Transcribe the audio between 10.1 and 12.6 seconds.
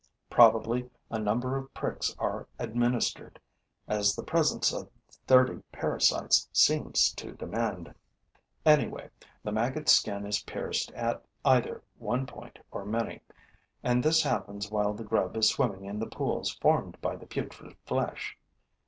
is pierced at either one point